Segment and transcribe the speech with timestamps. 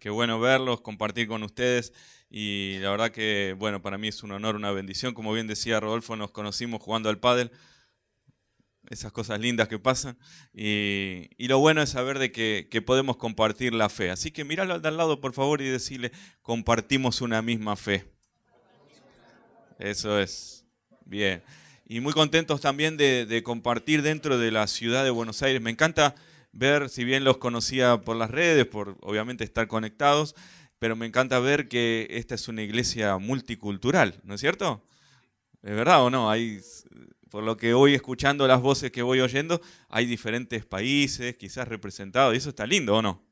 [0.00, 1.92] Qué bueno verlos, compartir con ustedes.
[2.30, 5.14] Y la verdad que, bueno, para mí es un honor, una bendición.
[5.14, 7.52] Como bien decía Rodolfo, nos conocimos jugando al pádel.
[8.88, 10.18] Esas cosas lindas que pasan.
[10.52, 14.10] Y, lo bueno es saber de que, podemos compartir la fe.
[14.10, 16.10] Así que míralo al de al lado, por favor, y decirle,
[16.42, 18.10] compartimos una misma fe.
[19.78, 20.64] Eso es.
[21.04, 21.42] Bien
[21.90, 25.60] y muy contentos también de, compartir dentro de la ciudad de Buenos Aires.
[25.60, 26.14] Me encanta
[26.52, 30.34] ver, si bien los conocía por las redes, por obviamente estar conectados,
[30.78, 34.82] pero me encanta ver que esta es una iglesia multicultural, ¿no es cierto?
[35.62, 36.30] ¿Es verdad o no?
[36.30, 36.60] Hay,
[37.28, 42.34] por lo que voy escuchando las voces que voy oyendo, hay diferentes países quizás representados,
[42.34, 43.22] y eso está lindo, ¿o no?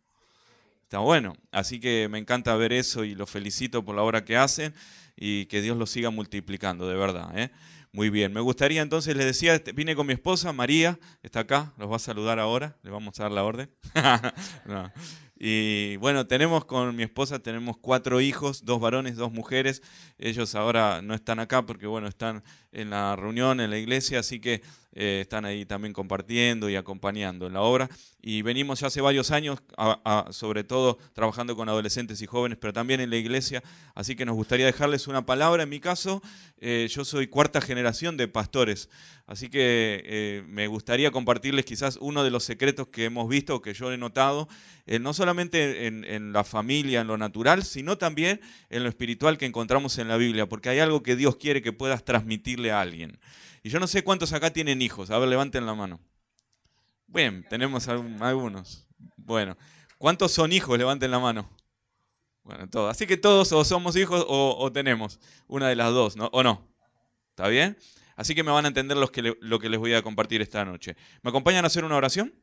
[0.88, 1.36] Está bueno.
[1.52, 4.72] Así que me encanta ver eso y los felicito por la obra que hacen
[5.16, 7.38] y que Dios los siga multiplicando, de verdad.
[7.38, 7.50] ¿eh?
[7.92, 11.72] Muy bien, me gustaría entonces, les decía, este, vine con mi esposa, María, está acá,
[11.78, 13.70] los va a saludar ahora, le vamos a dar la orden.
[15.40, 19.82] Y bueno, tenemos con mi esposa, tenemos cuatro hijos, dos varones, dos mujeres.
[20.18, 24.40] Ellos ahora no están acá porque bueno, están en la reunión, en la iglesia, así
[24.40, 24.62] que
[25.00, 27.88] eh, están ahí también compartiendo y acompañando en la obra.
[28.20, 29.60] Y venimos ya hace varios años,
[30.30, 33.62] sobre todo trabajando con adolescentes y jóvenes, pero también en la iglesia.
[33.94, 35.62] Así que nos gustaría dejarles una palabra.
[35.62, 36.20] En mi caso,
[36.60, 38.88] eh, yo soy cuarta generación de pastores.
[39.26, 43.74] Así que eh, me gustaría compartirles quizás uno de los secretos que hemos visto, que
[43.74, 44.48] yo he notado,
[45.00, 49.44] no solamente en, en la familia, en lo natural, sino también en lo espiritual que
[49.44, 52.06] encontramos en la Biblia, porque hay algo que Dios quiere que puedas
[52.66, 53.18] a alguien.
[53.62, 55.10] Y yo no sé cuántos acá tienen hijos.
[55.10, 56.00] A ver, levanten la mano.
[57.06, 58.86] Bien, tenemos algunos.
[59.16, 59.56] Bueno,
[59.96, 60.76] ¿cuántos son hijos?
[60.78, 61.48] Levanten la mano.
[62.42, 62.90] Bueno, todos.
[62.90, 66.28] Así que todos o somos hijos o, tenemos una de las dos, ¿no?
[66.32, 66.66] ¿O no?
[67.30, 67.78] ¿Está bien?
[68.16, 70.64] Así que me van a entender lo que, lo que les voy a compartir esta
[70.64, 70.96] noche.
[71.22, 72.34] ¿Me acompañan a hacer una oración?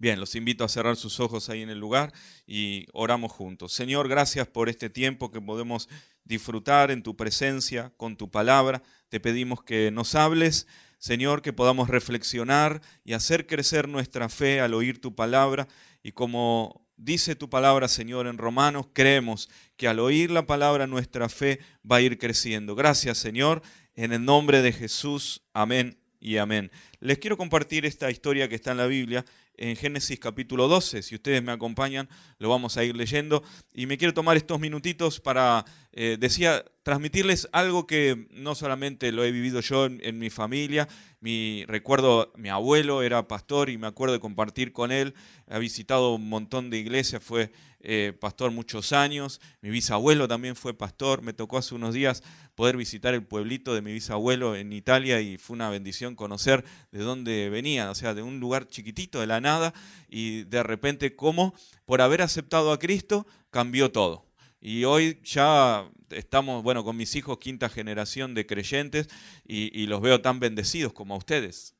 [0.00, 2.12] Bien, los invito a cerrar sus ojos ahí en el lugar
[2.46, 3.72] y oramos juntos.
[3.72, 5.88] Señor, gracias por este tiempo que podemos
[6.28, 8.82] disfrutar en tu presencia, con tu palabra.
[9.08, 10.66] Te pedimos que nos hables,
[10.98, 15.66] Señor, que podamos reflexionar y hacer crecer nuestra fe al oír tu palabra.
[16.02, 21.30] Y como dice tu palabra, Señor, en Romanos, creemos que al oír la palabra nuestra
[21.30, 21.60] fe
[21.90, 22.74] va a ir creciendo.
[22.74, 23.62] Gracias, Señor,
[23.94, 25.42] en el nombre de Jesús.
[25.54, 26.70] Amén y amén.
[27.00, 29.24] Les quiero compartir esta historia que está en la Biblia
[29.56, 31.02] en Génesis capítulo 12.
[31.02, 33.44] Si ustedes me acompañan, lo vamos a ir leyendo.
[33.72, 39.22] Y me quiero tomar estos minutitos para, eh, decía, transmitirles algo que no solamente lo
[39.22, 40.88] he vivido yo en, mi familia,
[41.20, 45.12] mi, recuerdo, mi abuelo era pastor y me acuerdo de compartir con él,
[45.48, 50.72] ha visitado un montón de iglesias, fue eh, pastor muchos años, mi bisabuelo también fue
[50.72, 52.22] pastor, me tocó hace unos días
[52.54, 57.00] poder visitar el pueblito de mi bisabuelo en Italia y fue una bendición conocer de
[57.00, 59.74] dónde venía, o sea, de un lugar chiquitito, de la nada,
[60.08, 61.54] y de repente cómo
[61.84, 64.26] por haber aceptado a Cristo cambió todo.
[64.60, 69.08] Y hoy ya estamos, bueno, con mis hijos, quinta generación de creyentes,
[69.46, 71.74] y, y los veo tan bendecidos como a ustedes.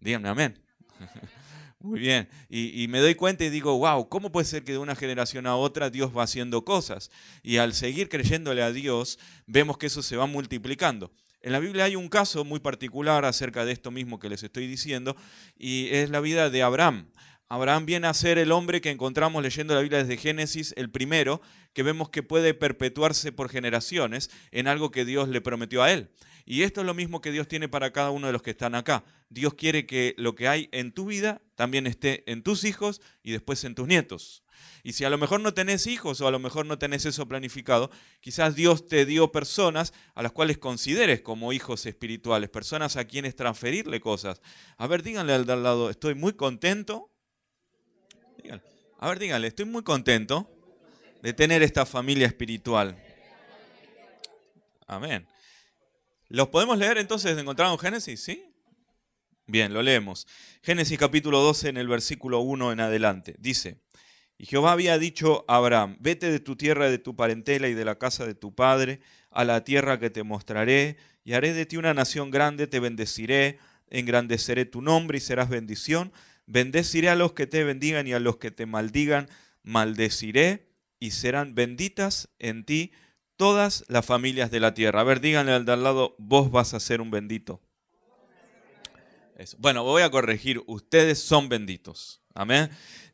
[0.00, 0.58] Díganme amén.
[1.82, 2.28] Muy bien.
[2.50, 5.56] Y, me doy cuenta y digo, wow, ¿cómo puede ser que de una generación a
[5.56, 7.10] otra Dios va haciendo cosas?
[7.42, 11.10] Y al seguir creyéndole a Dios, vemos que eso se va multiplicando.
[11.42, 14.66] En la Biblia hay un caso muy particular acerca de esto mismo que les estoy
[14.66, 15.16] diciendo,
[15.56, 17.10] y es la vida de Abraham.
[17.48, 21.40] Abraham viene a ser el hombre que encontramos leyendo la Biblia desde Génesis, el primero,
[21.72, 26.10] que vemos que puede perpetuarse por generaciones en algo que Dios le prometió a él.
[26.44, 28.74] Y esto es lo mismo que Dios tiene para cada uno de los que están
[28.74, 29.04] acá.
[29.30, 33.32] Dios quiere que lo que hay en tu vida también esté en tus hijos y
[33.32, 34.44] después en tus nietos.
[34.82, 37.26] Y si a lo mejor no tenés hijos o a lo mejor no tenés eso
[37.28, 37.90] planificado,
[38.20, 43.36] quizás Dios te dio personas a las cuales consideres como hijos espirituales, personas a quienes
[43.36, 44.40] transferirle cosas.
[44.76, 47.10] A ver, díganle al de al lado, estoy muy contento.
[48.98, 50.50] A ver, díganle, estoy muy contento
[51.22, 53.02] de tener esta familia espiritual.
[54.86, 55.26] Amén.
[56.28, 58.22] ¿Los podemos leer entonces encontrado en Génesis?
[58.22, 58.44] ¿Sí?
[59.46, 60.28] Bien, lo leemos.
[60.62, 63.34] Génesis capítulo 12 en el versículo 1 en adelante.
[63.38, 63.80] Dice,
[64.40, 67.84] y Jehová había dicho a Abraham, vete de tu tierra, de tu parentela y de
[67.84, 69.00] la casa de tu padre,
[69.30, 73.58] a la tierra que te mostraré, y haré de ti una nación grande, te bendeciré,
[73.90, 76.10] engrandeceré tu nombre y serás bendición.
[76.46, 79.28] Bendeciré a los que te bendigan y a los que te maldigan,
[79.62, 82.92] maldeciré, y serán benditas en ti
[83.36, 85.02] todas las familias de la tierra.
[85.02, 87.60] A ver, díganle al de al lado, vos vas a ser un bendito.
[89.58, 92.22] Bueno, voy a corregir, ustedes son benditos.
[92.34, 92.70] Amén.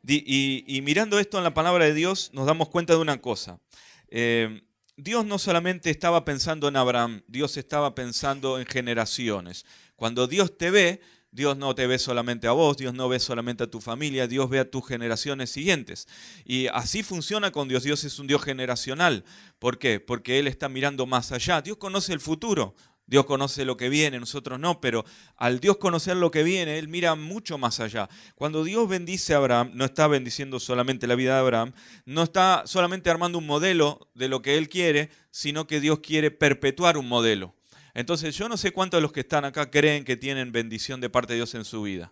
[0.07, 3.59] Y, mirando esto en la palabra de Dios, nos damos cuenta de una cosa.
[4.09, 4.61] Eh,
[4.95, 9.65] Dios no solamente estaba pensando en Abraham, Dios estaba pensando en generaciones.
[9.95, 11.01] Cuando Dios te ve,
[11.31, 14.49] Dios no te ve solamente a vos, Dios no ve solamente a tu familia, Dios
[14.49, 16.07] ve a tus generaciones siguientes.
[16.45, 17.83] Y así funciona con Dios.
[17.83, 19.23] Dios es un Dios generacional.
[19.59, 19.99] ¿Por qué?
[19.99, 21.61] Porque Él está mirando más allá.
[21.61, 22.75] Dios conoce el futuro.
[23.07, 25.05] Dios conoce lo que viene, nosotros no, pero
[25.37, 28.09] al Dios conocer lo que viene, Él mira mucho más allá.
[28.35, 31.71] Cuando Dios bendice a Abraham, no está bendiciendo solamente la vida de Abraham,
[32.05, 36.31] no está solamente armando un modelo de lo que Él quiere, sino que Dios quiere
[36.31, 37.55] perpetuar un modelo.
[37.93, 41.09] Entonces yo no sé cuántos de los que están acá creen que tienen bendición de
[41.09, 42.11] parte de Dios en su vida.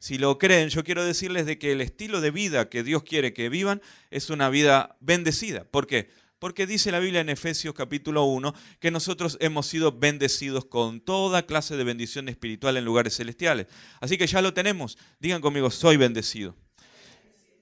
[0.00, 3.32] Si lo creen, yo quiero decirles de que el estilo de vida que Dios quiere
[3.32, 5.64] que vivan es una vida bendecida.
[5.64, 6.08] ¿Por qué?
[6.38, 11.46] Porque dice la Biblia en Efesios capítulo 1 que nosotros hemos sido bendecidos con toda
[11.46, 13.66] clase de bendición espiritual en lugares celestiales.
[14.00, 14.98] Así que ya lo tenemos.
[15.18, 16.54] Digan conmigo, soy bendecido.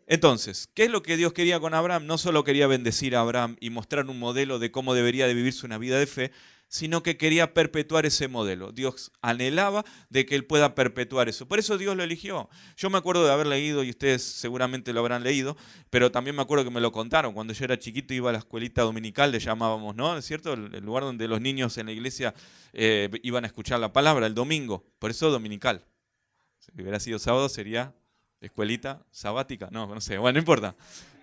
[0.06, 2.06] Entonces, ¿qué es lo que Dios quería con Abraham?
[2.06, 5.66] No solo quería bendecir a Abraham y mostrar un modelo de cómo debería de vivirse
[5.66, 6.30] una vida de fe,
[6.68, 8.72] sino que quería perpetuar ese modelo.
[8.72, 11.46] Dios anhelaba de que él pueda perpetuar eso.
[11.46, 12.48] Por eso Dios lo eligió.
[12.76, 15.56] Yo me acuerdo de haber leído, y ustedes seguramente lo habrán leído,
[15.90, 17.34] pero también me acuerdo que me lo contaron.
[17.34, 20.16] Cuando yo era chiquito iba a la escuelita dominical, le llamábamos, ¿no?
[20.16, 20.54] ¿Es cierto?
[20.54, 22.34] El lugar donde los niños en la iglesia
[22.72, 24.84] eh, iban a escuchar la palabra, el domingo.
[24.98, 25.84] Por eso dominical.
[26.58, 27.94] Si hubiera sido sábado sería
[28.40, 29.68] escuelita sabática.
[29.70, 30.18] No, no sé.
[30.18, 30.74] Bueno, no importa.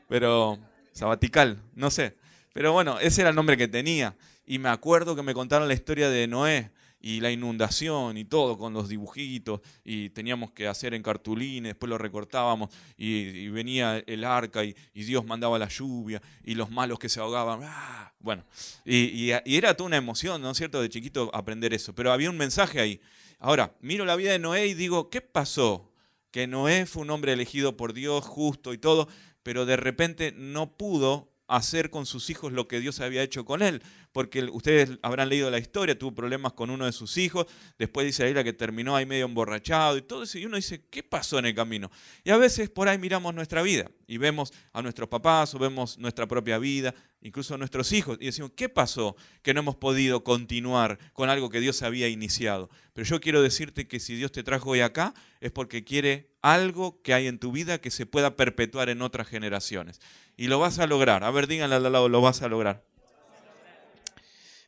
[0.07, 0.59] Pero
[0.93, 2.15] sabatical, no sé.
[2.53, 4.15] Pero bueno, ese era el nombre que tenía.
[4.45, 6.71] Y me acuerdo que me contaron la historia de Noé
[7.03, 11.89] y la inundación y todo con los dibujitos y teníamos que hacer en cartulines, después
[11.89, 17.09] lo recortábamos y, venía el arca y, Dios mandaba la lluvia y los malos que
[17.09, 17.59] se ahogaban.
[17.63, 18.13] ¡ah!
[18.19, 18.45] Bueno,
[18.85, 21.93] y, y, era toda una emoción, ¿no es cierto?, de chiquito aprender eso.
[21.93, 23.01] Pero había un mensaje ahí.
[23.37, 25.91] Ahora, miro la vida de Noé y digo, ¿qué pasó?
[26.31, 29.09] Que Noé fue un hombre elegido por Dios, justo y todo,
[29.43, 33.61] pero de repente no pudo hacer con sus hijos lo que Dios había hecho con
[33.61, 37.47] él, porque ustedes habrán leído la historia, tuvo problemas con uno de sus hijos,
[37.77, 41.03] después dice la que terminó ahí medio emborrachado y todo eso, y uno dice, ¿qué
[41.03, 41.91] pasó en el camino?
[42.23, 45.97] Y a veces por ahí miramos nuestra vida y vemos a nuestros papás o vemos
[45.97, 50.23] nuestra propia vida, incluso a nuestros hijos, y decimos, ¿qué pasó que no hemos podido
[50.23, 52.69] continuar con algo que Dios había iniciado?
[52.93, 57.01] Pero yo quiero decirte que si Dios te trajo hoy acá, es porque quiere algo
[57.01, 60.01] que hay en tu vida que se pueda perpetuar en otras generaciones.
[60.37, 61.23] Y lo vas a lograr.
[61.23, 62.83] A ver, díganle al lado, lo vas a lograr.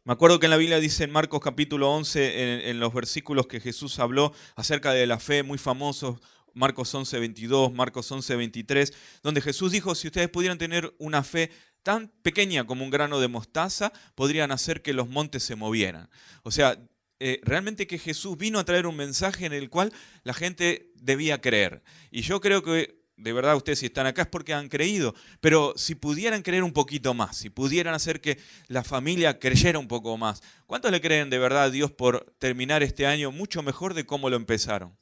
[0.08, 3.60] Me acuerdo que en la Biblia dice en Marcos capítulo 11, en, los versículos que
[3.60, 6.20] Jesús habló acerca de la fe, muy famosos,
[6.56, 11.52] Marcos 11, 22, Marcos 11, 23, donde Jesús dijo, si ustedes pudieran tener una fe
[11.84, 16.10] tan pequeña como un grano de mostaza, podrían hacer que los montes se movieran.
[16.42, 16.80] O sea,
[17.20, 19.94] eh, realmente que Jesús vino a traer un mensaje en el cual
[20.24, 21.84] la gente debía creer.
[22.10, 25.74] Y yo creo que de verdad ustedes si están acá es porque han creído, pero
[25.78, 30.18] si pudieran creer un poquito más, si pudieran hacer que la familia creyera un poco
[30.18, 34.06] más, ¿cuántos le creen de verdad a Dios por terminar este año mucho mejor de
[34.06, 34.98] cómo lo empezaron?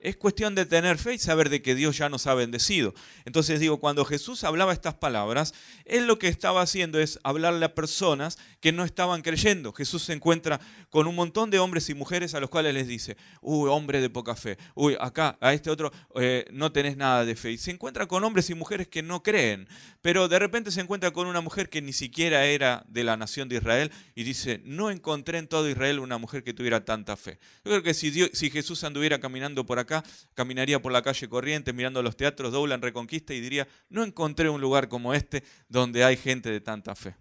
[0.00, 2.94] Es cuestión de tener fe y saber de que Dios ya nos ha bendecido.
[3.24, 5.54] Entonces digo, cuando Jesús hablaba estas palabras,
[5.84, 9.72] Él lo que estaba haciendo es hablarle a personas que no estaban creyendo.
[9.72, 10.60] Jesús se encuentra
[10.90, 14.10] con un montón de hombres y mujeres a los cuales les dice, uy, hombre de
[14.10, 17.52] poca fe, uy, acá, a este otro, eh, no tenés nada de fe.
[17.52, 19.68] Y se encuentra con hombres y mujeres que no creen,
[20.00, 23.48] pero de repente se encuentra con una mujer que ni siquiera era de la nación
[23.48, 27.38] de Israel y dice, no encontré en todo Israel una mujer que tuviera tanta fe.
[27.64, 29.87] Yo creo que si, si Jesús anduviera caminando por acá,
[30.34, 34.60] caminaría por la calle corriente mirando los teatros en Reconquista y diría, no encontré un
[34.60, 37.14] lugar como este donde hay gente de tanta fe.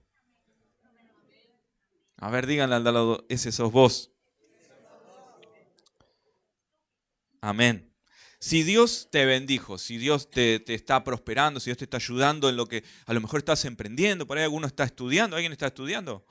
[2.17, 4.11] A ver, díganle al lado, ese sos vos.
[7.41, 7.93] Amén.
[8.39, 12.55] Si Dios te bendijo, si Dios te, está prosperando, si Dios te está ayudando en
[12.55, 16.25] lo que a lo mejor estás emprendiendo, por ahí alguno está estudiando, alguien está estudiando,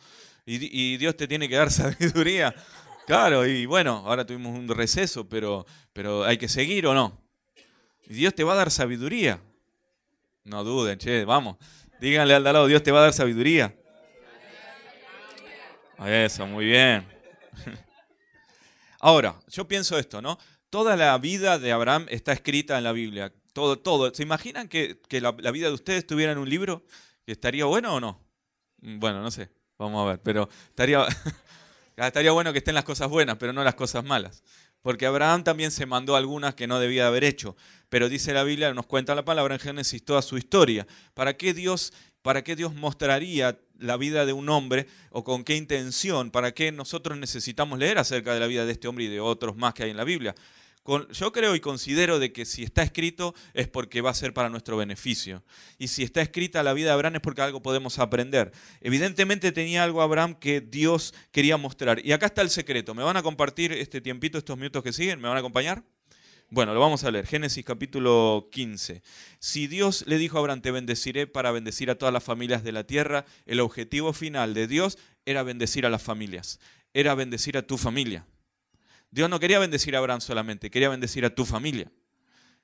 [0.45, 2.55] y, y Dios te tiene que dar sabiduría
[3.07, 7.23] Claro, y bueno, ahora tuvimos un receso, pero, pero hay que seguir o no.
[8.09, 9.41] Y Dios te va a dar sabiduría.
[10.43, 11.57] No duden, che, vamos.
[12.01, 13.77] Díganle al lado, Dios te va a dar sabiduría.
[16.05, 17.07] Eso, muy bien.
[19.01, 20.39] Ahora, yo pienso esto, ¿no?
[20.69, 23.33] Toda la vida de Abraham está escrita en la Biblia.
[23.53, 24.13] Todo, todo.
[24.13, 26.85] ¿Se imaginan que, la, la, vida de ustedes estuviera en un libro?
[27.25, 28.21] ¿Estaría bueno o no?
[28.79, 29.49] Bueno, no sé.
[29.79, 30.21] Vamos a ver.
[30.23, 31.07] Pero estaría.
[31.97, 34.43] Estaría bueno que estén las cosas buenas, pero no las cosas malas.
[34.83, 37.57] Porque Abraham también se mandó algunas que no debía haber hecho.
[37.89, 40.87] Pero dice la Biblia, nos cuenta la palabra en Génesis toda su historia.
[41.15, 45.57] ¿Para qué Dios, para qué Dios mostraría la vida de un hombre o con qué
[45.57, 46.31] intención?
[46.31, 49.57] ¿Para qué nosotros necesitamos leer acerca de la vida de este hombre y de otros
[49.57, 50.35] más que hay en la Biblia?
[51.13, 54.49] Yo creo y considero de que si está escrito es porque va a ser para
[54.49, 55.45] nuestro beneficio.
[55.79, 58.53] Y si está escrita la vida de Abraham es porque algo podemos aprender.
[58.81, 62.05] Evidentemente tenía algo Abraham que Dios quería mostrar.
[62.05, 62.95] Y acá está el secreto.
[62.95, 65.21] ¿Me van a compartir este tiempito, estos minutos que siguen?
[65.21, 65.83] ¿Me van a acompañar?
[66.49, 67.27] Bueno, lo vamos a leer.
[67.27, 69.03] Génesis capítulo 15.
[69.41, 72.71] Si Dios le dijo a Abraham, te bendeciré para bendecir a todas las familias de
[72.71, 76.61] la tierra, el objetivo final de Dios era bendecir a las familias,
[76.95, 78.27] era bendecir a tu familia.
[79.17, 81.91] Dios no quería bendecir a Abraham solamente, quería bendecir a tu familia.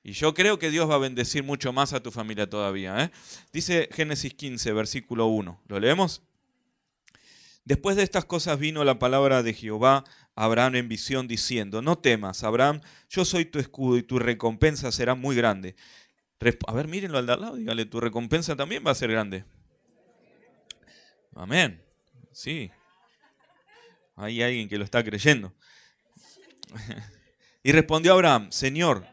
[0.03, 3.05] Y yo creo que Dios va a bendecir mucho más a tu familia todavía.
[3.05, 3.11] ¿eh?
[3.51, 5.63] Dice Génesis 15, versículo 1.
[5.67, 6.21] ¿Lo leemos?
[7.65, 10.03] Después de estas cosas vino la palabra de Jehová
[10.35, 15.15] Abraham en visión diciendo, no temas, Abraham, yo soy tu escudo y tu recompensa será
[15.15, 15.75] muy grande.
[16.67, 19.43] A ver, mírenlo al de al lado, dígale, tu recompensa también va a ser grande.
[21.33, 21.83] Amén.
[22.31, 22.69] Sí.
[24.15, 25.51] Hay alguien que lo está creyendo.
[27.65, 29.07] Y respondió Abraham, Señor,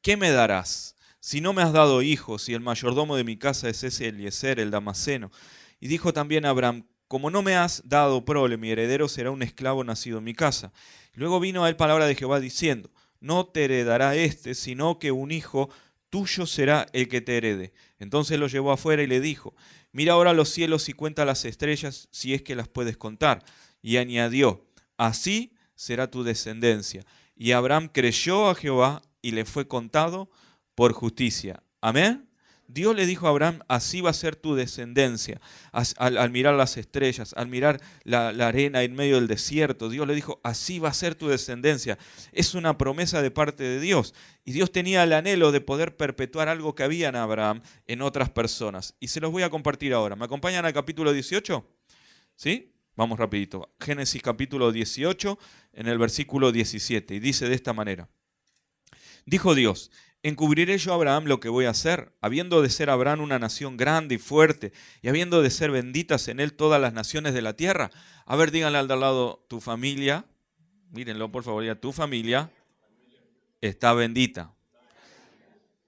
[0.00, 0.96] ¿qué me darás?
[1.20, 4.58] Si no me has dado hijos y el mayordomo de mi casa es ese Eliezer,
[4.58, 5.30] el Damasceno.
[5.78, 9.84] Y dijo también Abraham, como no me has dado prole, mi heredero será un esclavo
[9.84, 10.72] nacido en mi casa.
[11.12, 12.90] Luego vino a él palabra de Jehová diciendo,
[13.20, 15.68] no te heredará este, sino que un hijo
[16.08, 17.74] tuyo será el que te herede.
[17.98, 19.54] Entonces lo llevó afuera y le dijo,
[19.92, 23.44] mira ahora los cielos y cuenta las estrellas si es que las puedes contar.
[23.82, 24.66] Y añadió,
[24.96, 25.51] así
[25.82, 27.04] será tu descendencia.
[27.34, 30.30] Y Abraham creyó a Jehová y le fue contado
[30.76, 31.60] por justicia.
[31.80, 32.28] Amén.
[32.68, 35.40] Dios le dijo a Abraham, así va a ser tu descendencia.
[35.72, 40.40] Al, mirar las estrellas, al mirar la, arena en medio del desierto, Dios le dijo,
[40.44, 41.98] así va a ser tu descendencia.
[42.30, 44.14] Es una promesa de parte de Dios.
[44.44, 48.30] Y Dios tenía el anhelo de poder perpetuar algo que había en Abraham en otras
[48.30, 48.94] personas.
[49.00, 50.14] Y se los voy a compartir ahora.
[50.14, 51.66] ¿Me acompañan al capítulo 18?
[52.36, 52.71] ¿Sí?
[52.96, 53.74] Vamos rapidito.
[53.80, 55.38] Génesis capítulo 18
[55.72, 57.14] en el versículo 17.
[57.14, 58.08] Y dice de esta manera.
[59.24, 59.90] Dijo Dios,
[60.24, 62.12] ¿Encubriré yo a Abraham lo que voy a hacer?
[62.20, 64.72] Habiendo de ser Abraham una nación grande y fuerte,
[65.02, 67.90] y habiendo de ser benditas en él todas las naciones de la tierra.
[68.24, 70.24] A ver, díganle al de al lado, tu familia,
[70.90, 72.52] mírenlo por favor, ya, tu familia
[73.60, 74.54] está bendita.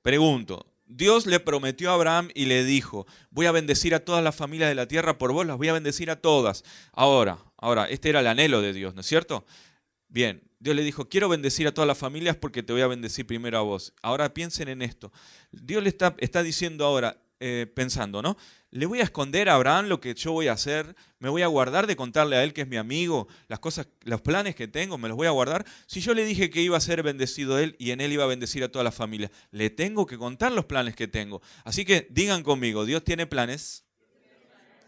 [0.03, 4.37] Pregunto, Dios le prometió a Abraham y le dijo, voy a bendecir a todas las
[4.37, 6.65] familias de la tierra por vos, las voy a bendecir a todas.
[6.93, 9.45] Ahora, ahora, este era el anhelo de Dios, ¿no es cierto?
[10.09, 13.27] Bien, Dios le dijo, quiero bendecir a todas las familias porque te voy a bendecir
[13.27, 13.93] primero a vos.
[14.03, 15.13] Ahora piensen en esto.
[15.51, 18.39] Dios le está, está diciendo ahora, eh, pensando, ¿no?
[18.71, 21.47] Le voy a esconder a Abraham lo que yo voy a hacer, me voy a
[21.47, 24.97] guardar de contarle a él que es mi amigo, las cosas, los planes que tengo,
[24.97, 25.67] me los voy a guardar.
[25.85, 28.29] Si yo le dije que iba a ser bendecido él y en él iba a
[28.29, 31.43] bendecir a toda la familia, le tengo que contar los planes que tengo.
[31.65, 33.85] Así que digan conmigo, Dios tiene planes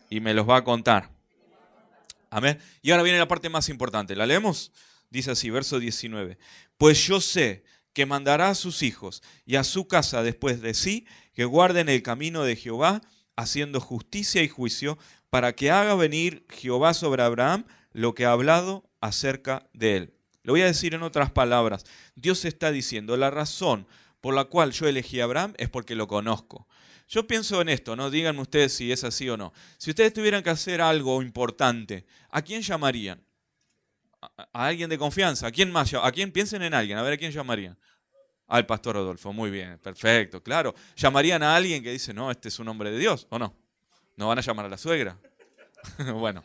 [0.08, 1.10] y me los va a contar.
[2.30, 2.58] Amén.
[2.80, 4.72] Y ahora viene la parte más importante, ¿la leemos?
[5.10, 6.38] Dice así, verso 19.
[6.78, 7.64] Pues yo sé
[7.96, 12.02] que mandará a sus hijos y a su casa después de sí, que guarden el
[12.02, 13.00] camino de Jehová,
[13.36, 14.98] haciendo justicia y juicio,
[15.30, 20.14] para que haga venir Jehová sobre Abraham lo que ha hablado acerca de él.
[20.42, 21.86] Lo voy a decir en otras palabras.
[22.16, 23.86] Dios está diciendo, la razón
[24.20, 26.68] por la cual yo elegí a Abraham es porque lo conozco.
[27.08, 28.10] Yo pienso en esto, ¿no?
[28.10, 29.54] Díganme ustedes si es así o no.
[29.78, 33.25] Si ustedes tuvieran que hacer algo importante, ¿a quién llamarían?
[34.20, 35.46] A, alguien de confianza.
[35.46, 35.92] ¿A quién más?
[35.94, 36.32] ¿A quién?
[36.32, 36.98] Piensen en alguien.
[36.98, 37.78] A ver, ¿a quién llamarían?
[38.48, 39.32] Al pastor Rodolfo.
[39.32, 40.74] Muy bien, perfecto, claro.
[40.96, 43.26] ¿Llamarían a alguien que dice, no, este es un hombre de Dios?
[43.30, 43.54] ¿O no?
[44.16, 45.18] ¿No van a llamar a la suegra?
[46.14, 46.42] bueno.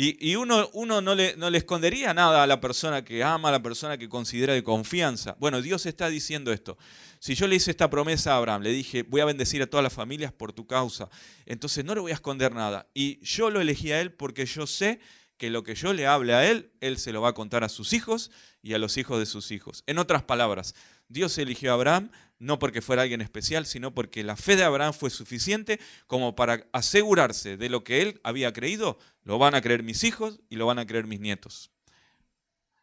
[0.00, 3.52] Y, uno, uno no, le, no le escondería nada a la persona que ama, a
[3.52, 5.34] la persona que considera de confianza.
[5.40, 6.78] Bueno, Dios está diciendo esto.
[7.18, 9.82] Si yo le hice esta promesa a Abraham, le dije, voy a bendecir a todas
[9.82, 11.10] las familias por tu causa,
[11.46, 12.86] entonces no le voy a esconder nada.
[12.94, 15.00] Y yo lo elegí a él porque yo sé
[15.38, 17.68] que lo que yo le hable a él, él se lo va a contar a
[17.68, 18.30] sus hijos
[18.60, 19.84] y a los hijos de sus hijos.
[19.86, 20.74] En otras palabras,
[21.08, 24.92] Dios eligió a Abraham no porque fuera alguien especial, sino porque la fe de Abraham
[24.92, 29.82] fue suficiente como para asegurarse de lo que él había creído, lo van a creer
[29.82, 31.70] mis hijos y lo van a creer mis nietos.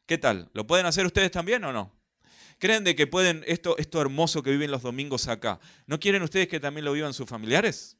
[0.05, 0.49] ¿Qué tal?
[0.53, 1.91] ¿Lo pueden hacer ustedes también o no?
[2.59, 5.59] ¿Creen de que pueden esto, esto hermoso que viven los domingos acá?
[5.87, 7.97] ¿No quieren ustedes que también lo vivan sus familiares?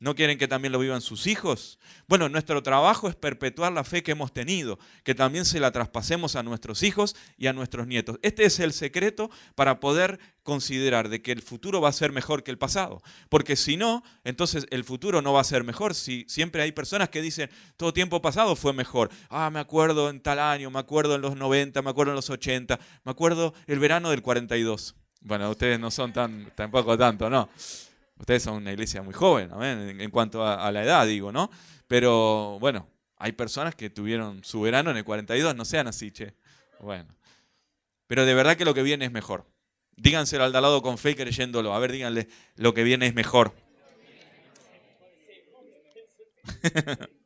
[0.00, 1.80] ¿No quieren que también lo vivan sus hijos?
[2.06, 6.36] Bueno, nuestro trabajo es perpetuar la fe que hemos tenido, que también se la traspasemos
[6.36, 8.16] a nuestros hijos y a nuestros nietos.
[8.22, 12.44] Este es el secreto para poder considerar de que el futuro va a ser mejor
[12.44, 13.02] que el pasado.
[13.28, 15.96] Porque si no, entonces el futuro no va a ser mejor.
[15.96, 19.10] Si siempre hay personas que dicen, todo tiempo pasado fue mejor.
[19.30, 22.30] Ah, me acuerdo en tal año, me acuerdo en los 90, me acuerdo en los
[22.30, 24.94] 80, me acuerdo el verano del 42.
[25.22, 27.48] Bueno, ustedes no son tan, tampoco tanto, ¿no?
[28.18, 31.50] Ustedes son una iglesia muy joven, en, cuanto a, la edad, digo, ¿no?
[31.86, 36.34] Pero bueno, hay personas que tuvieron su verano en el 42, no sean así, che.
[36.80, 37.08] Bueno.
[38.06, 39.46] pero de verdad que lo que viene es mejor.
[39.96, 41.74] Díganselo al lado con fe y creyéndolo.
[41.74, 43.52] A ver, díganle, lo que viene es mejor.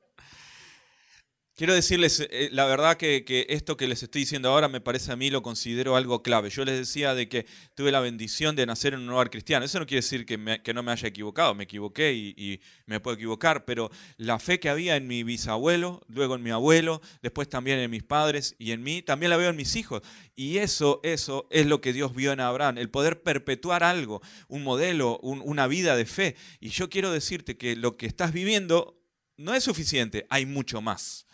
[1.63, 5.17] Quiero decirles, eh, la verdad que, esto que les estoy diciendo ahora me parece a
[5.17, 6.51] mí, lo considero algo clave.
[6.51, 9.65] Yo les decía de que tuve la bendición de nacer en un hogar cristiano.
[9.65, 10.37] Eso no quiere decir que,
[10.75, 14.97] no me haya equivocado, me equivoqué y, me puedo equivocar, pero la fe que había
[14.97, 19.01] en mi bisabuelo, luego en mi abuelo, después también en mis padres y en mí,
[19.01, 20.03] también la veo en mis hijos.
[20.35, 24.65] Y eso, eso es lo que Dios vio en Abraham, el poder perpetuar algo, un
[24.65, 26.35] modelo, una vida de fe.
[26.59, 29.01] Y yo quiero decirte que lo que estás viviendo
[29.37, 31.25] no es suficiente, hay mucho más.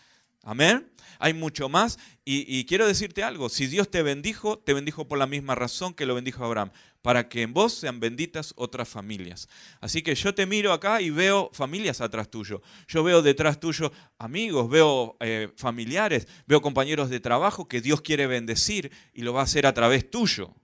[0.49, 0.91] Amén.
[1.19, 1.99] Hay mucho más.
[2.25, 6.07] Y, quiero decirte algo, si Dios te bendijo, te bendijo por la misma razón que
[6.07, 6.71] lo bendijo Abraham,
[7.03, 9.47] para que en vos sean benditas otras familias.
[9.83, 12.63] Así que yo te miro acá y veo familias atrás tuyo.
[12.87, 18.27] Yo veo detrás tuyo amigos, veo eh, familiares, veo compañeros de trabajo que Dios quiere
[18.27, 20.55] bendecir y lo va a hacer a través tuyo.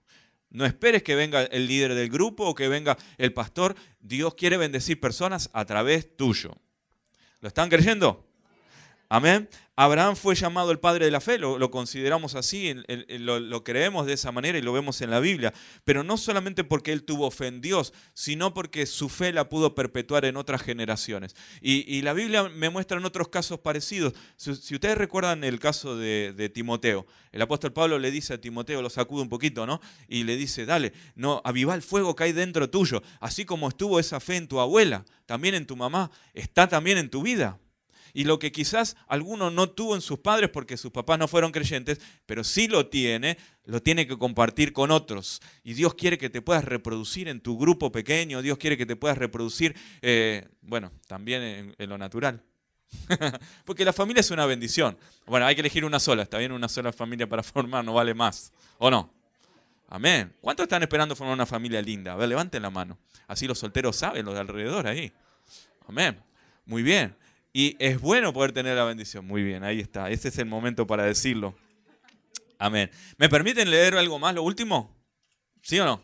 [0.49, 3.75] No esperes que venga el líder del grupo o que venga el pastor.
[3.99, 6.55] Dios quiere bendecir personas a través tuyo.
[7.39, 8.25] ¿Lo están creyendo?
[9.09, 9.47] Amén.
[9.77, 12.73] Abraham fue llamado el padre de la fe, lo, consideramos así,
[13.19, 15.53] lo, creemos de esa manera y lo vemos en la Biblia,
[15.83, 19.75] pero no solamente porque él tuvo fe en Dios, sino porque su fe la pudo
[19.75, 21.35] perpetuar en otras generaciones.
[21.61, 24.13] Y, la Biblia me muestra en otros casos parecidos.
[24.37, 28.89] Si, ustedes recuerdan el caso de, Timoteo, el apóstol Pablo le dice a Timoteo, lo
[28.89, 29.81] sacude un poquito, ¿no?
[30.07, 33.99] Y le dice, dale, no, aviva el fuego que hay dentro tuyo, así como estuvo
[33.99, 37.59] esa fe en tu abuela, también en tu mamá, está también en tu vida
[38.15, 41.51] y lo que quizás alguno no tuvo en sus padres porque sus papás no fueron
[41.51, 45.41] creyentes, pero sí lo tiene, lo tiene que compartir con otros.
[45.65, 48.95] Y Dios quiere que te puedas reproducir en tu grupo pequeño, Dios quiere que te
[48.95, 52.41] puedas reproducir, eh, bueno, también en, lo natural.
[53.65, 54.97] porque la familia es una bendición.
[55.25, 58.13] Bueno, hay que elegir una sola, está bien una sola familia para formar, no vale
[58.13, 58.53] más.
[58.77, 59.13] ¿O no?
[59.89, 60.33] Amén.
[60.39, 62.13] ¿Cuántos están esperando formar una familia linda?
[62.13, 62.97] A ver, levanten la mano.
[63.27, 65.11] Así los solteros saben, los de alrededor ahí.
[65.85, 66.17] Amén.
[66.65, 67.13] Muy bien.
[67.57, 69.25] Y es bueno poder tener la bendición.
[69.25, 70.09] Muy bien, ahí está.
[70.09, 71.55] Ese es el momento para decirlo.
[72.59, 72.91] Amén.
[73.17, 74.93] ¿Me permiten leer algo más, lo último?
[75.61, 76.03] ¿Sí o no?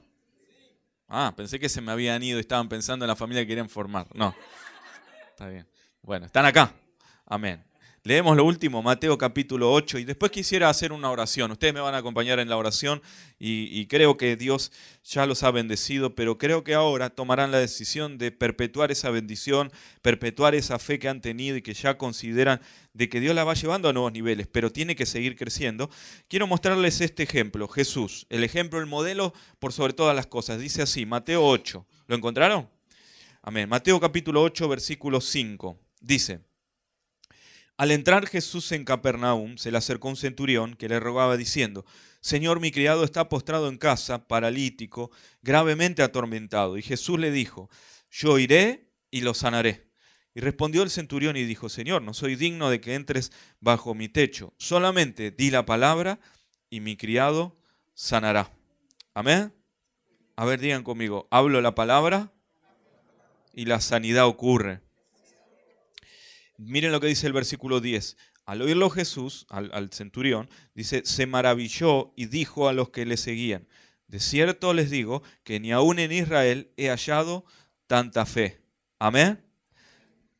[1.09, 3.67] Ah, pensé que se me habían ido y estaban pensando en la familia que querían
[3.67, 4.07] formar.
[4.13, 4.33] No.
[5.29, 5.67] Está bien.
[6.01, 6.73] Bueno, están acá.
[7.25, 7.61] Amén.
[8.03, 11.51] Leemos lo último, Mateo capítulo 8, y después quisiera hacer una oración.
[11.51, 12.99] Ustedes me van a acompañar en la oración
[13.37, 14.71] y, creo que Dios
[15.03, 19.71] ya los ha bendecido, pero creo que ahora tomarán la decisión de perpetuar esa bendición,
[20.01, 22.59] perpetuar esa fe que han tenido y que ya consideran
[22.93, 25.91] de que Dios la va llevando a nuevos niveles, pero tiene que seguir creciendo.
[26.27, 30.59] Quiero mostrarles este ejemplo, Jesús, el ejemplo, el modelo por sobre todas las cosas.
[30.59, 31.85] Dice así, Mateo 8.
[32.07, 32.67] ¿Lo encontraron?
[33.43, 33.69] Amén.
[33.69, 35.77] Mateo capítulo 8, versículo 5.
[35.99, 36.39] Dice,
[37.77, 41.85] al entrar Jesús en Capernaum, se le acercó un centurión que le rogaba diciendo,
[42.19, 45.09] Señor, mi criado está postrado en casa, paralítico,
[45.41, 46.77] gravemente atormentado.
[46.77, 47.69] Y Jesús le dijo,
[48.11, 49.91] Yo iré y lo sanaré.
[50.33, 54.07] Y respondió el centurión y dijo, Señor, no soy digno de que entres bajo mi
[54.07, 56.19] techo, solamente di la palabra
[56.69, 57.57] y mi criado
[57.93, 58.53] sanará.
[59.13, 59.53] Amén.
[60.37, 62.31] A ver, digan conmigo, hablo la palabra
[63.53, 64.81] y la sanidad ocurre.
[66.63, 68.17] Miren lo que dice el versículo 10.
[68.45, 73.67] Al oírlo Jesús, al, centurión, dice, se maravilló y dijo a los que le seguían,
[74.07, 77.45] de cierto les digo que ni aún en Israel he hallado
[77.87, 78.61] tanta fe.
[78.99, 79.43] Amén.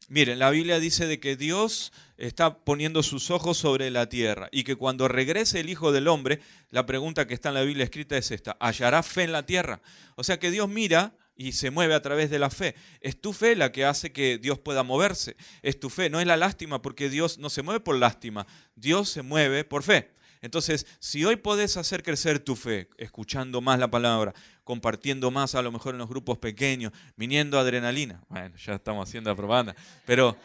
[0.10, 4.64] Miren, la Biblia dice de que Dios está poniendo sus ojos sobre la tierra y
[4.64, 8.18] que cuando regrese el Hijo del Hombre, la pregunta que está en la Biblia escrita
[8.18, 9.82] es esta, ¿hallará fe en la tierra?
[10.16, 12.76] O sea que Dios mira y se mueve a través de la fe.
[13.00, 15.36] Es tu fe la que hace que Dios pueda moverse.
[15.64, 19.10] Es tu fe, no es la lástima, porque Dios no se mueve por lástima, Dios
[19.10, 20.12] se mueve por fe.
[20.42, 25.62] Entonces, si hoy podés hacer crecer tu fe, escuchando más la palabra, compartiendo más a
[25.62, 29.76] lo mejor en los grupos pequeños, viniendo adrenalina, bueno, ya estamos haciendo la propaganda,
[30.06, 30.38] pero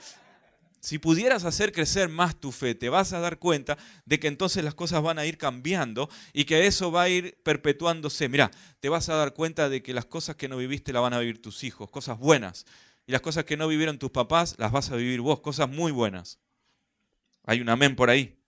[0.87, 4.63] si pudieras hacer crecer más tu fe, te vas a dar cuenta de que entonces
[4.63, 8.29] las cosas van a ir cambiando y que eso va a ir perpetuándose.
[8.29, 11.13] Mira, te vas a dar cuenta de que las cosas que no viviste las van
[11.13, 12.67] a vivir tus hijos, cosas buenas.
[13.05, 15.91] Y las cosas que no vivieron tus papás las vas a vivir vos, cosas muy
[15.91, 16.39] buenas.
[17.43, 18.39] Hay un amén por ahí.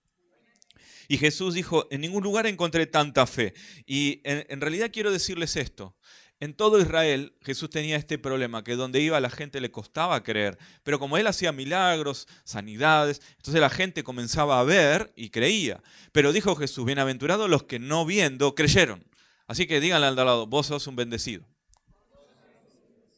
[1.09, 3.53] Y Jesús dijo, en ningún lugar encontré tanta fe.
[3.85, 5.93] Y en, en realidad quiero decirles esto.
[6.41, 10.57] En todo Israel Jesús tenía este problema, que donde iba la gente le costaba creer,
[10.83, 15.83] pero como él hacía milagros, sanidades, entonces la gente comenzaba a ver y creía.
[16.13, 19.03] Pero dijo Jesús, bienaventurados los que no viendo creyeron.
[19.47, 21.45] Así que díganle al lado, vos sos un bendecido.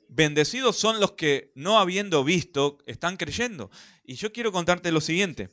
[0.08, 3.70] Bendecidos son los que no habiendo visto están creyendo.
[4.04, 5.52] Y yo quiero contarte lo siguiente.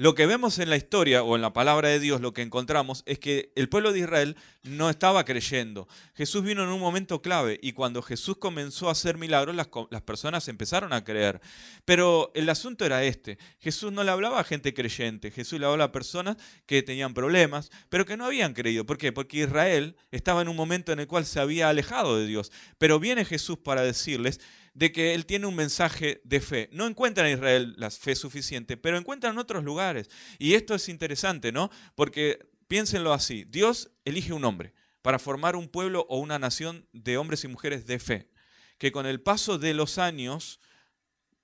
[0.00, 3.02] Lo que vemos en la historia o en la palabra de Dios, lo que encontramos
[3.04, 5.88] es que el pueblo de Israel no estaba creyendo.
[6.14, 9.68] Jesús vino en un momento clave y cuando Jesús comenzó a hacer milagros, las,
[10.00, 11.42] personas empezaron a creer.
[11.84, 13.36] Pero el asunto era este.
[13.58, 17.70] Jesús no le hablaba a gente creyente, Jesús le hablaba a personas que tenían problemas,
[17.90, 18.86] pero que no habían creído.
[18.86, 19.12] ¿Por qué?
[19.12, 22.52] Porque Israel estaba en un momento en el cual se había alejado de Dios.
[22.78, 24.40] Pero viene Jesús para decirles,
[24.80, 26.70] de que Él tiene un mensaje de fe.
[26.72, 30.08] No encuentra en Israel la fe suficiente, pero encuentra en otros lugares.
[30.38, 31.70] Y esto es interesante, ¿no?
[31.94, 37.18] Porque piénsenlo así, Dios elige un hombre para formar un pueblo o una nación de
[37.18, 38.30] hombres y mujeres de fe,
[38.78, 40.60] que con el paso de los años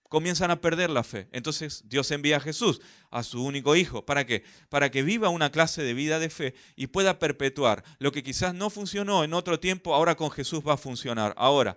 [0.09, 1.29] comienzan a perder la fe.
[1.31, 4.07] Entonces Dios envía a Jesús, a su único hijo.
[4.07, 4.45] ¿Para qué?
[4.71, 8.55] Para que viva una clase de vida de fe y pueda perpetuar lo que quizás
[8.55, 11.35] no funcionó en otro tiempo, ahora con Jesús va a funcionar.
[11.37, 11.77] Ahora,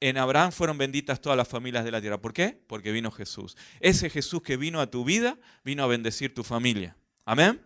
[0.00, 2.20] en Abraham fueron benditas todas las familias de la tierra.
[2.20, 2.58] ¿Por qué?
[2.66, 3.56] Porque vino Jesús.
[3.80, 6.96] Ese Jesús que vino a tu vida, vino a bendecir tu familia.
[7.24, 7.60] Amén.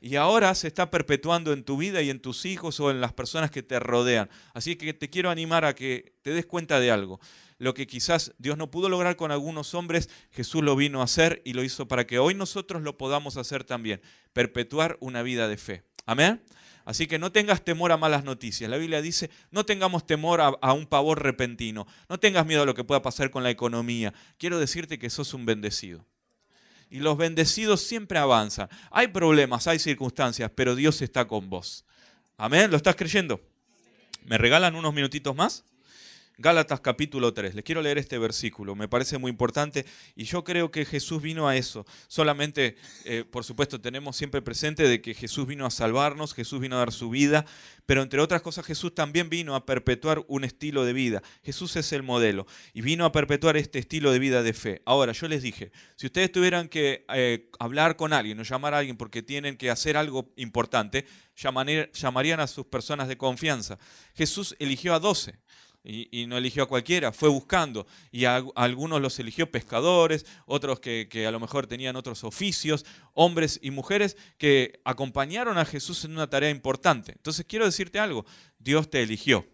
[0.00, 3.12] Y ahora se está perpetuando en tu vida y en tus hijos o en las
[3.12, 4.28] personas que te rodean.
[4.52, 7.20] Así que te quiero animar a que te des cuenta de algo.
[7.58, 11.40] Lo que quizás Dios no pudo lograr con algunos hombres, Jesús lo vino a hacer
[11.44, 14.02] y lo hizo para que hoy nosotros lo podamos hacer también.
[14.32, 15.82] Perpetuar una vida de fe.
[16.04, 16.42] Amén.
[16.86, 18.70] Así que no tengas temor a malas noticias.
[18.70, 21.84] La Biblia dice, no tengamos temor a, un pavor repentino.
[22.08, 24.14] No tengas miedo a lo que pueda pasar con la economía.
[24.38, 26.06] Quiero decirte que sos un bendecido.
[26.88, 28.68] Y los bendecidos siempre avanzan.
[28.92, 31.84] Hay problemas, hay circunstancias, pero Dios está con vos.
[32.36, 32.70] Amén.
[32.70, 33.40] ¿Lo estás creyendo?
[34.24, 35.64] ¿Me regalan unos minutitos más?
[36.38, 37.54] Gálatas capítulo 3.
[37.54, 41.48] Les quiero leer este versículo, me parece muy importante y yo creo que Jesús vino
[41.48, 41.86] a eso.
[42.08, 46.76] Solamente, eh, por supuesto, tenemos siempre presente de que Jesús vino a salvarnos, Jesús vino
[46.76, 47.46] a dar su vida,
[47.86, 51.22] pero entre otras cosas Jesús también vino a perpetuar un estilo de vida.
[51.42, 54.82] Jesús es el modelo y vino a perpetuar este estilo de vida de fe.
[54.84, 58.78] Ahora, yo les dije, si ustedes tuvieran que eh, hablar con alguien o llamar a
[58.78, 63.78] alguien porque tienen que hacer algo importante, llamarían a sus personas de confianza.
[64.14, 65.38] Jesús eligió a doce
[65.86, 67.86] y, no eligió a cualquiera, fue buscando.
[68.10, 73.60] Y algunos los eligió pescadores, otros que, que, a lo mejor tenían otros oficios, hombres
[73.62, 77.12] y mujeres que acompañaron a Jesús en una tarea importante.
[77.12, 78.26] Entonces quiero decirte algo,
[78.58, 79.46] Dios te eligió.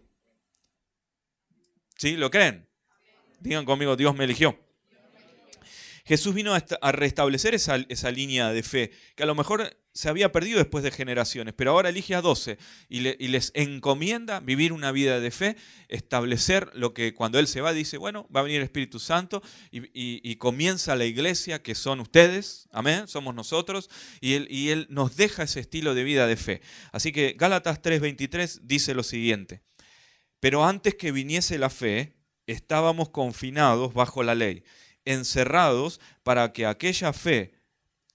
[1.97, 2.17] ¿Sí?
[2.17, 2.67] ¿Lo creen?
[3.39, 4.57] Digan conmigo, Dios me eligió.
[6.05, 10.31] Jesús vino a restablecer esa, esa, línea de fe, que a lo mejor se había
[10.31, 12.57] perdido después de generaciones, pero ahora elige a doce
[12.89, 15.55] y, les encomienda vivir una vida de fe,
[15.87, 19.43] establecer lo que cuando Él se va dice, bueno, va a venir el Espíritu Santo
[19.71, 25.59] y, comienza la iglesia que son ustedes, amén, somos nosotros, y él nos deja ese
[25.59, 26.61] estilo de vida de fe.
[26.91, 29.61] Así que Gálatas 3:23 dice lo siguiente,
[30.39, 34.63] pero antes que viniese la fe, estábamos confinados bajo la ley,
[35.05, 37.62] encerrados para que aquella fe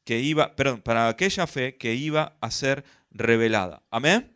[0.08, 3.82] que iba, perdón, para aquella fe que iba a ser revelada.
[3.90, 4.32] Amén.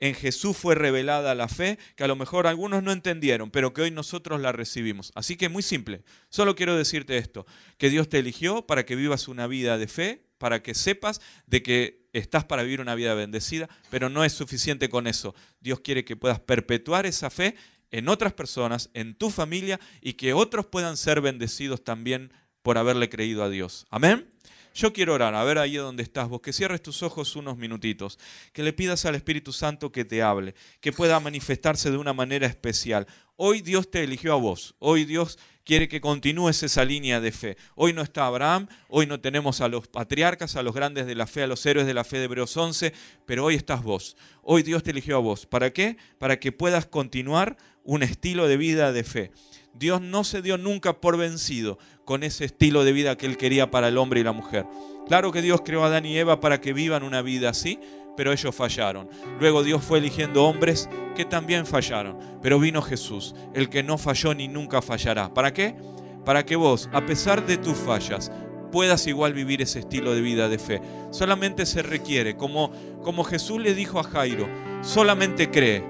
[0.00, 3.82] En Jesús fue revelada la fe que a lo mejor algunos no entendieron, pero que
[3.82, 5.12] hoy nosotros la recibimos.
[5.14, 6.02] Así que muy simple.
[6.28, 7.46] Solo quiero decirte esto,
[7.78, 11.62] que Dios te eligió para que vivas una vida de fe, para que sepas de
[11.62, 15.36] que estás para vivir una vida bendecida, pero no es suficiente con eso.
[15.60, 17.54] Dios quiere que puedas perpetuar esa fe
[17.92, 22.32] en otras personas, en tu familia y que otros puedan ser bendecidos también
[22.62, 23.86] por haberle creído a Dios.
[23.88, 24.32] Amén.
[24.74, 28.18] Yo quiero orar, a ver ahí donde estás vos, que cierres tus ojos unos minutitos,
[28.52, 32.46] que le pidas al Espíritu Santo que te hable, que pueda manifestarse de una manera
[32.46, 33.06] especial.
[33.36, 37.56] Hoy Dios te eligió a vos, hoy Dios quiere que continúes esa línea de fe.
[37.74, 41.26] Hoy no está Abraham, hoy no tenemos a los patriarcas, a los grandes de la
[41.26, 42.92] fe, a los héroes de la fe de Hebreos 11,
[43.26, 44.16] pero hoy estás vos.
[44.42, 45.46] Hoy Dios te eligió a vos.
[45.46, 45.96] ¿Para qué?
[46.18, 49.32] Para que puedas continuar un estilo de vida de fe.
[49.74, 53.70] Dios no se dio nunca por vencido con ese estilo de vida que Él quería
[53.70, 54.66] para el hombre y la mujer.
[55.06, 57.78] Claro que Dios creó a Adán y Eva para que vivan una vida así,
[58.16, 59.08] pero ellos fallaron.
[59.40, 64.34] Luego Dios fue eligiendo hombres que también fallaron, pero vino Jesús, el que no falló
[64.34, 65.32] ni nunca fallará.
[65.32, 65.74] ¿Para qué?
[66.24, 68.30] Para que vos, a pesar de tus fallas,
[68.70, 70.80] puedas igual vivir ese estilo de vida de fe.
[71.10, 72.70] Solamente se requiere, como,
[73.02, 74.48] como Jesús le dijo a Jairo,
[74.82, 75.84] solamente cree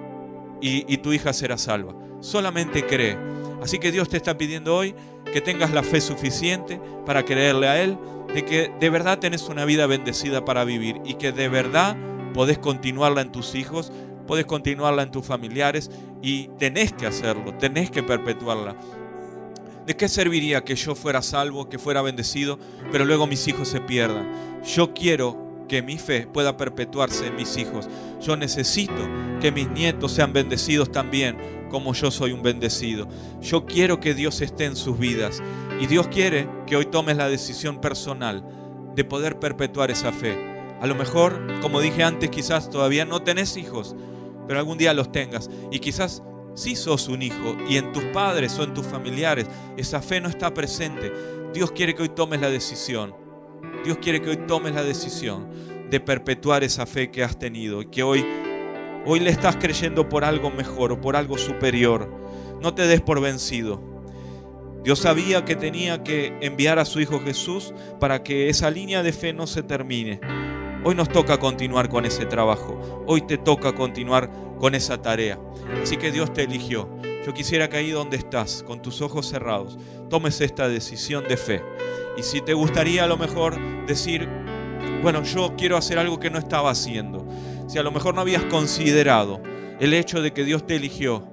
[0.60, 1.94] y, y tu hija será salva.
[2.20, 3.16] Solamente cree.
[3.62, 4.94] Así que Dios te está pidiendo hoy
[5.32, 7.96] que tengas la fe suficiente para creerle a Él,
[8.34, 11.96] de que de verdad tenés una vida bendecida para vivir y que de verdad
[12.34, 13.92] podés continuarla en tus hijos,
[14.26, 15.90] podés continuarla en tus familiares
[16.22, 18.76] y tenés que hacerlo, tenés que perpetuarla.
[19.86, 22.58] ¿De qué serviría que yo fuera salvo, que fuera bendecido,
[22.90, 24.62] pero luego mis hijos se pierdan?
[24.64, 27.88] Yo quiero que mi fe pueda perpetuarse en mis hijos.
[28.22, 29.08] Yo necesito
[29.40, 31.36] que mis nietos sean bendecidos también
[31.70, 33.08] como yo soy un bendecido.
[33.40, 35.42] Yo quiero que Dios esté en sus vidas
[35.80, 38.44] y Dios quiere que hoy tomes la decisión personal
[38.94, 40.36] de poder perpetuar esa fe.
[40.80, 43.96] A lo mejor, como dije antes, quizás todavía no tenés hijos,
[44.46, 45.50] pero algún día los tengas.
[45.70, 46.22] Y quizás
[46.54, 50.28] sí sos un hijo y en tus padres o en tus familiares esa fe no
[50.28, 51.10] está presente.
[51.54, 53.14] Dios quiere que hoy tomes la decisión.
[53.84, 57.86] Dios quiere que hoy tomes la decisión de perpetuar esa fe que has tenido y
[57.86, 58.24] que hoy
[59.04, 62.10] hoy le estás creyendo por algo mejor o por algo superior.
[62.62, 63.82] No te des por vencido.
[64.82, 69.12] Dios sabía que tenía que enviar a su Hijo Jesús para que esa línea de
[69.12, 70.18] fe no se termine.
[70.82, 73.04] Hoy nos toca continuar con ese trabajo.
[73.06, 75.38] Hoy te toca continuar con esa tarea.
[75.82, 76.88] Así que Dios te eligió.
[77.26, 79.78] Yo quisiera que ahí donde estás, con tus ojos cerrados,
[80.08, 81.62] tomes esta decisión de fe.
[82.16, 84.28] Y si te gustaría a lo mejor decir,
[85.02, 87.26] bueno, yo quiero hacer algo que no estaba haciendo.
[87.68, 89.40] Si a lo mejor no habías considerado
[89.80, 91.32] el hecho de que Dios te eligió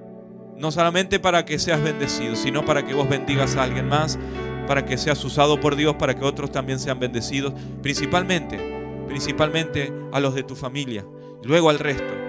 [0.60, 4.18] no solamente para que seas bendecido, sino para que vos bendigas a alguien más,
[4.66, 8.58] para que seas usado por Dios, para que otros también sean bendecidos, principalmente,
[9.08, 11.04] principalmente a los de tu familia,
[11.42, 12.19] luego al resto.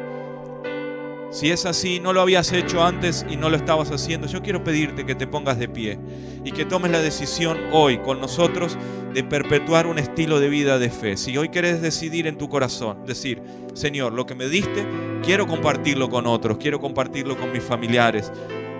[1.31, 4.65] Si es así, no lo habías hecho antes y no lo estabas haciendo, yo quiero
[4.65, 5.97] pedirte que te pongas de pie
[6.43, 8.77] y que tomes la decisión hoy con nosotros
[9.13, 11.15] de perpetuar un estilo de vida de fe.
[11.15, 13.41] Si hoy quieres decidir en tu corazón, decir,
[13.73, 14.85] Señor, lo que me diste,
[15.23, 18.29] quiero compartirlo con otros, quiero compartirlo con mis familiares.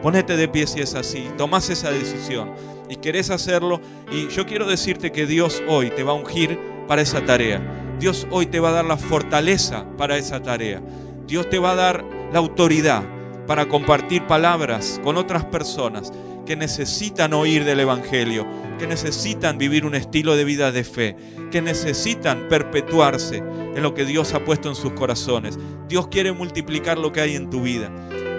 [0.01, 2.51] Ponete de pie si es así, tomas esa decisión
[2.89, 3.79] y querés hacerlo
[4.11, 7.61] y yo quiero decirte que Dios hoy te va a ungir para esa tarea.
[7.97, 10.81] Dios hoy te va a dar la fortaleza para esa tarea.
[11.27, 13.03] Dios te va a dar la autoridad
[13.47, 16.11] para compartir palabras con otras personas
[16.45, 18.47] que necesitan oír del Evangelio,
[18.79, 21.15] que necesitan vivir un estilo de vida de fe,
[21.51, 25.59] que necesitan perpetuarse en lo que Dios ha puesto en sus corazones.
[25.87, 27.91] Dios quiere multiplicar lo que hay en tu vida.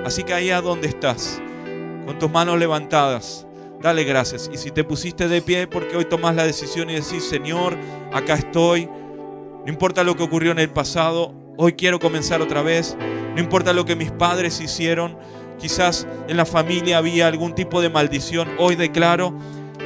[0.04, 1.40] Así que ahí a donde estás,
[2.06, 3.46] con tus manos levantadas,
[3.80, 4.50] dale gracias.
[4.52, 7.76] Y si te pusiste de pie porque hoy tomas la decisión y decís, Señor,
[8.12, 12.96] acá estoy, no importa lo que ocurrió en el pasado, hoy quiero comenzar otra vez.
[13.34, 15.16] No importa lo que mis padres hicieron,
[15.58, 18.48] quizás en la familia había algún tipo de maldición.
[18.58, 19.34] Hoy declaro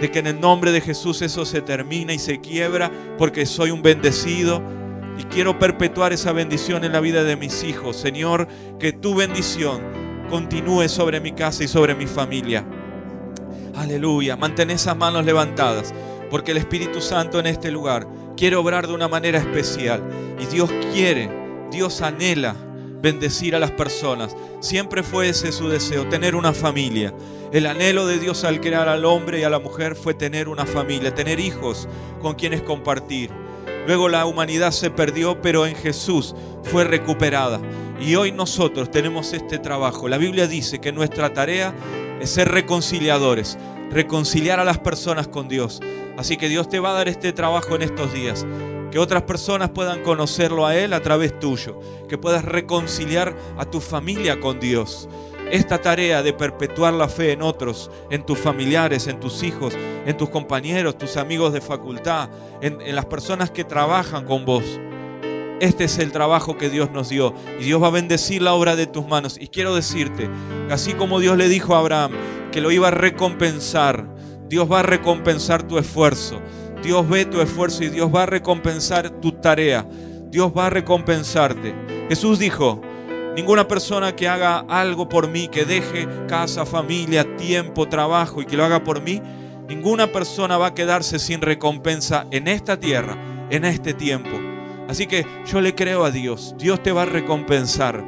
[0.01, 3.71] de que en el nombre de Jesús eso se termina y se quiebra porque soy
[3.71, 4.63] un bendecido
[5.19, 7.97] y quiero perpetuar esa bendición en la vida de mis hijos.
[7.97, 9.81] Señor, que tu bendición
[10.29, 12.65] continúe sobre mi casa y sobre mi familia.
[13.77, 15.95] Aleluya, mantén esas manos levantadas
[16.31, 20.03] porque el Espíritu Santo en este lugar quiere obrar de una manera especial
[20.41, 21.31] y Dios quiere,
[21.71, 22.57] Dios anhela
[23.07, 24.37] bendecir a las personas.
[24.59, 27.15] Siempre fue ese su deseo, tener una familia.
[27.53, 30.67] El anhelo de Dios al crear al hombre y a la mujer fue tener una
[30.67, 31.89] familia, tener hijos
[32.21, 33.31] con quienes compartir.
[33.87, 37.61] Luego la humanidad se perdió, pero en Jesús fue recuperada.
[38.01, 40.09] Y hoy nosotros tenemos este trabajo.
[40.09, 41.73] La Biblia dice que nuestra tarea
[42.21, 43.57] es ser reconciliadores,
[43.89, 45.81] reconciliar a las personas con Dios.
[46.17, 48.45] Así que Dios te va a dar este trabajo en estos días
[48.91, 53.81] que otras personas puedan conocerlo a Él a través tuyo, que puedas reconciliar a tu
[53.81, 55.09] familia con Dios.
[55.51, 60.17] Esta tarea de perpetuar la fe en otros, en tus familiares, en tus hijos, en
[60.17, 62.29] tus compañeros, tus amigos de facultad,
[62.61, 64.65] en, las personas que trabajan con vos.
[65.61, 68.77] Este es el trabajo que Dios nos dio y Dios va a bendecir la obra
[68.77, 69.39] de tus manos.
[69.41, 70.29] Y quiero decirte,
[70.69, 72.13] así como Dios le dijo a Abraham
[72.51, 74.05] que lo iba a recompensar,
[74.49, 76.41] Dios va a recompensar tu esfuerzo.
[76.87, 79.85] Dios ve tu esfuerzo y Dios va a recompensar tu tarea.
[80.31, 81.75] Dios va a recompensarte.
[82.09, 82.81] Jesús dijo,
[83.35, 88.57] ninguna persona que haga algo por mí, que deje casa, familia, tiempo, trabajo y que
[88.57, 89.21] lo haga por mí,
[89.69, 93.17] ninguna persona va a quedarse sin recompensa en esta tierra,
[93.51, 94.39] en este tiempo.
[94.89, 96.55] Así que yo le creo a Dios.
[96.57, 98.05] Dios te va a recompensar.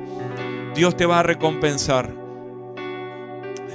[0.77, 2.18] Dios te va a recompensar.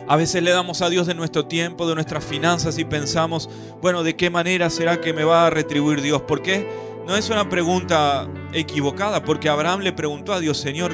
[0.06, 3.50] A veces le damos a Dios de nuestro tiempo, de nuestras finanzas y pensamos,
[3.82, 6.22] bueno, ¿de qué manera será que me va a retribuir Dios?
[6.24, 6.68] ¿Por qué?
[7.08, 10.94] No es una pregunta equivocada, porque Abraham le preguntó a Dios, Señor,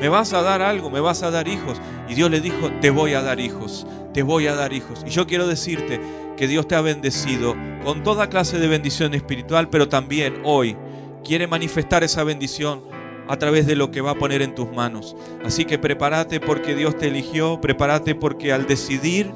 [0.00, 0.90] ¿me vas a dar algo?
[0.90, 1.80] ¿Me vas a dar hijos?
[2.08, 5.04] Y Dios le dijo, te voy a dar hijos, te voy a dar hijos.
[5.06, 6.00] Y yo quiero decirte
[6.36, 10.76] que Dios te ha bendecido con toda clase de bendición espiritual, pero también hoy
[11.24, 12.82] quiere manifestar esa bendición
[13.28, 15.16] a través de lo que va a poner en tus manos.
[15.44, 19.30] Así que prepárate porque Dios te eligió, prepárate porque al decidir,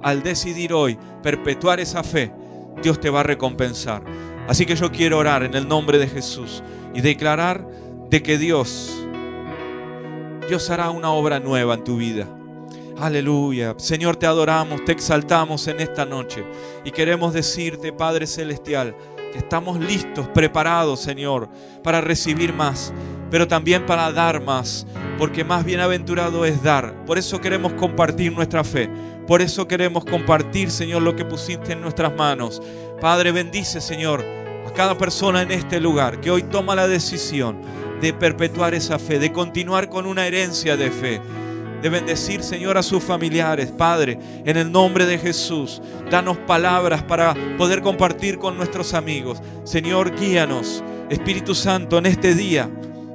[0.00, 2.32] al decidir hoy perpetuar esa fe,
[2.82, 4.02] Dios te va a recompensar.
[4.48, 6.62] Así que yo quiero orar en el nombre de Jesús
[6.94, 7.66] y declarar
[8.10, 9.06] de que Dios,
[10.48, 12.28] Dios hará una obra nueva en tu vida.
[12.98, 13.74] Aleluya.
[13.78, 16.44] Señor, te adoramos, te exaltamos en esta noche
[16.84, 18.94] y queremos decirte, Padre Celestial,
[19.32, 21.48] que estamos listos, preparados, Señor,
[21.82, 22.92] para recibir más,
[23.32, 26.94] pero también para dar más, porque más bienaventurado es dar.
[27.06, 28.90] Por eso queremos compartir nuestra fe.
[29.26, 32.60] Por eso queremos compartir, Señor, lo que pusiste en nuestras manos.
[33.00, 34.22] Padre, bendice, Señor,
[34.68, 37.56] a cada persona en este lugar que hoy toma la decisión
[38.02, 41.20] de perpetuar esa fe, de continuar con una herencia de fe
[41.80, 43.72] de bendecir, Señor, a sus familiares.
[43.72, 49.40] Padre, en el nombre de Jesús, danos palabras para poder compartir con nuestros amigos.
[49.64, 50.84] Señor, guíanos.
[51.10, 52.70] Espíritu Santo, en este día,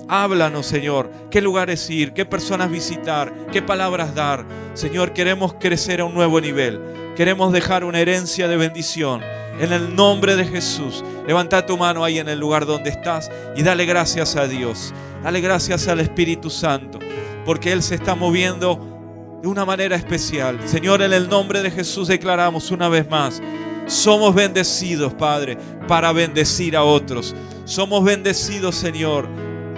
[0.08, 1.12] háblanos, Señor.
[1.30, 2.14] ¿Qué lugares ir?
[2.14, 3.34] ¿Qué personas visitar?
[3.52, 4.46] ¿Qué palabras dar?
[4.74, 6.82] Señor, queremos crecer a un nuevo nivel.
[7.16, 9.22] Queremos dejar una herencia de bendición.
[9.60, 13.64] En el nombre de Jesús, levanta tu mano ahí en el lugar donde estás y
[13.64, 14.94] dale gracias a Dios.
[15.24, 17.00] Dale gracias al Espíritu Santo
[17.48, 20.60] porque Él se está moviendo de una manera especial.
[20.66, 23.42] Señor, en el nombre de Jesús declaramos una vez más,
[23.88, 27.34] somos bendecidos, Padre, para bendecir a otros.
[27.64, 29.30] Somos bendecidos, Señor,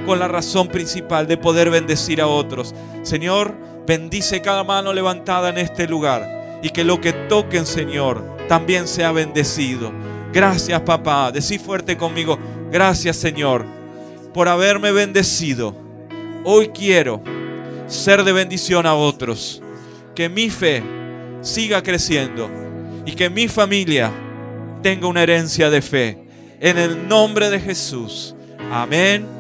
[0.05, 2.73] con la razón principal de poder bendecir a otros.
[3.03, 3.55] Señor,
[3.87, 9.11] bendice cada mano levantada en este lugar y que lo que toquen, Señor, también sea
[9.11, 9.91] bendecido.
[10.33, 11.31] Gracias, papá.
[11.31, 12.37] Decí fuerte conmigo.
[12.71, 13.65] Gracias, Señor,
[14.33, 15.75] por haberme bendecido.
[16.43, 17.21] Hoy quiero
[17.87, 19.61] ser de bendición a otros.
[20.15, 20.83] Que mi fe
[21.41, 22.49] siga creciendo
[23.05, 24.11] y que mi familia
[24.81, 26.17] tenga una herencia de fe.
[26.59, 28.35] En el nombre de Jesús.
[28.71, 29.38] Amén.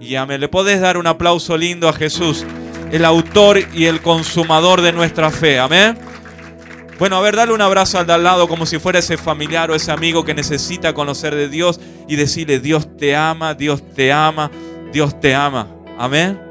[0.00, 0.40] Y amén.
[0.40, 2.44] Le podés dar un aplauso lindo a Jesús,
[2.92, 5.58] el autor y el consumador de nuestra fe.
[5.58, 5.98] Amén.
[6.98, 9.70] Bueno, a ver, dale un abrazo al de al lado como si fuera ese familiar
[9.70, 11.78] o ese amigo que necesita conocer de Dios
[12.08, 14.50] y decirle, Dios te ama, Dios te ama,
[14.92, 15.68] Dios te ama.
[15.98, 16.45] Amén.